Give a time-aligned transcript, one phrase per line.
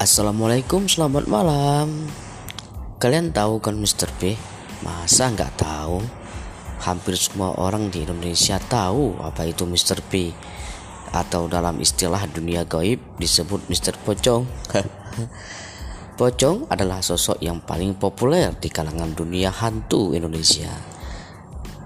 [0.00, 2.08] Assalamualaikum, selamat malam.
[2.96, 4.08] Kalian tahu kan Mr.
[4.16, 4.32] P?
[4.80, 6.00] Masa nggak tahu?
[6.80, 10.00] Hampir semua orang di Indonesia tahu apa itu Mr.
[10.00, 10.32] P
[11.12, 14.00] atau dalam istilah dunia gaib disebut Mr.
[14.00, 14.48] Pocong.
[16.16, 20.80] Pocong adalah sosok yang paling populer di kalangan dunia hantu Indonesia.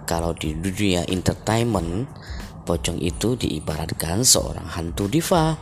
[0.07, 2.07] Kalau di dunia entertainment,
[2.63, 5.59] Pocong itu diibaratkan seorang hantu diva.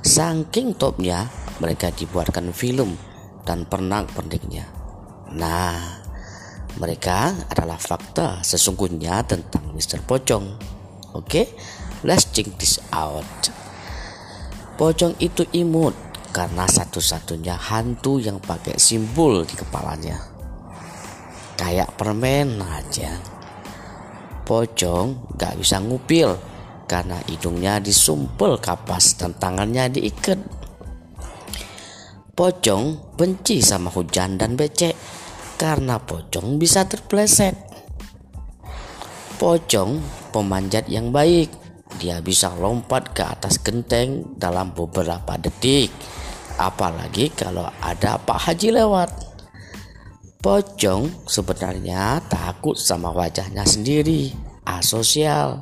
[0.00, 1.28] Saking topnya,
[1.60, 2.96] mereka dibuatkan film
[3.44, 4.64] dan pernak-perniknya.
[5.36, 6.00] Nah,
[6.80, 10.02] mereka adalah fakta sesungguhnya tentang Mr.
[10.02, 10.56] Pocong.
[11.12, 11.46] Oke, okay?
[12.02, 13.26] let's check this out.
[14.80, 15.92] Pocong itu imut
[16.32, 20.16] karena satu-satunya hantu yang pakai simbol di kepalanya.
[21.60, 23.20] Kayak permen aja.
[24.48, 26.32] Pocong gak bisa ngupil
[26.88, 30.40] karena hidungnya disumpel kapas dan tangannya diikat
[32.40, 34.96] Pocong benci sama hujan dan becek
[35.60, 37.52] karena pocong bisa terpleset.
[39.36, 40.00] Pocong
[40.32, 41.52] pemanjat yang baik.
[42.00, 45.92] Dia bisa lompat ke atas genteng dalam beberapa detik.
[46.56, 49.12] Apalagi kalau ada Pak Haji lewat.
[50.40, 54.32] Pocong sebenarnya takut sama wajahnya sendiri.
[54.64, 55.60] Asosial.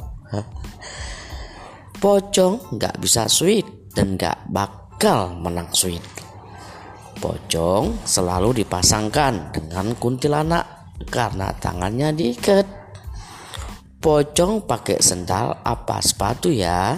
[1.98, 3.66] Pocong gak bisa sweet
[3.98, 6.17] dan gak bakal menang sweet.
[7.18, 12.62] Pocong selalu dipasangkan dengan kuntilanak karena tangannya diikat.
[13.98, 16.94] Pocong pakai sendal apa sepatu ya?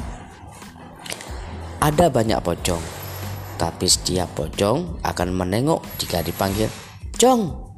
[1.81, 2.85] Ada banyak pocong,
[3.57, 6.69] tapi setiap pocong akan menengok jika dipanggil
[7.17, 7.73] Cong.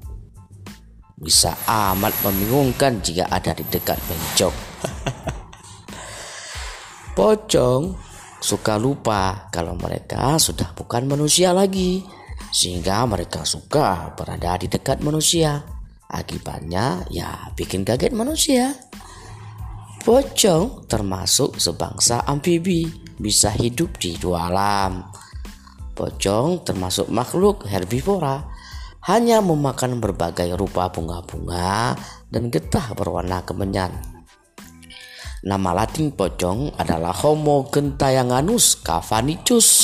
[1.22, 4.56] Bisa amat membingungkan jika ada di dekat bencong.
[7.18, 7.94] pocong
[8.42, 12.02] suka lupa kalau mereka sudah bukan manusia lagi
[12.52, 15.64] sehingga mereka suka berada di dekat manusia.
[16.12, 18.76] Akibatnya ya bikin kaget manusia.
[20.04, 22.84] Pocong termasuk sebangsa amfibi,
[23.16, 25.08] bisa hidup di dua alam.
[25.96, 28.44] Pocong termasuk makhluk herbivora,
[29.08, 31.96] hanya memakan berbagai rupa bunga-bunga
[32.28, 33.90] dan getah berwarna kemenyan.
[35.42, 39.81] Nama latin pocong adalah Homo gentayanganus cavanicus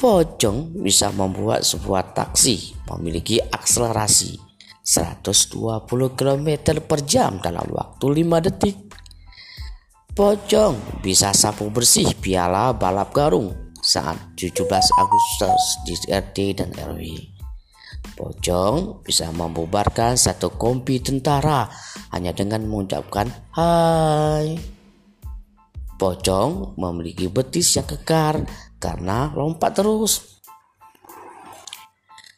[0.00, 4.40] Pocong bisa membuat sebuah taksi memiliki akselerasi
[4.80, 5.60] 120
[6.16, 6.48] km
[6.88, 8.80] per jam dalam waktu 5 detik.
[10.16, 13.52] Pocong bisa sapu bersih piala balap karung
[13.84, 17.04] saat 17 Agustus di RT dan RW.
[18.16, 21.68] Pocong bisa membubarkan satu kompi tentara
[22.16, 24.56] hanya dengan mengucapkan hai.
[26.00, 30.42] Pocong memiliki betis yang kekar karena lompat terus.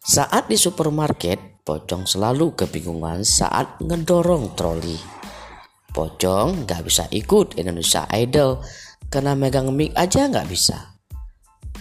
[0.03, 4.99] Saat di supermarket, Pocong selalu kebingungan saat ngedorong troli.
[5.95, 8.59] Pocong gak bisa ikut Indonesia Idol
[9.07, 10.99] karena megang mic aja gak bisa.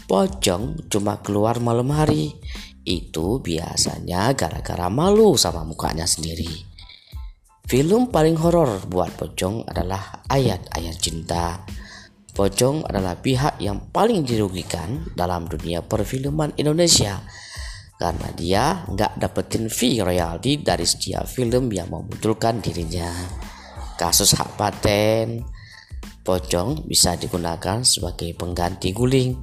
[0.05, 2.29] Pocong cuma keluar malam hari.
[2.85, 6.69] Itu biasanya gara-gara malu sama mukanya sendiri.
[7.65, 11.65] Film paling horor buat Pocong adalah ayat-ayat cinta.
[12.41, 17.21] Pocong adalah pihak yang paling dirugikan dalam dunia perfilman Indonesia
[18.01, 23.13] karena dia nggak dapetin fee royalti dari setiap film yang memunculkan dirinya.
[23.93, 25.45] Kasus hak paten,
[26.25, 29.37] pocong bisa digunakan sebagai pengganti guling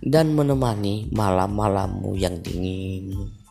[0.00, 3.41] dan menemani malam-malammu yang dingin.